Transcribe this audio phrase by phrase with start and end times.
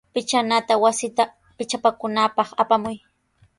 [0.13, 1.23] Pichanata wasita
[1.57, 2.97] pichapakunapaq apamuy.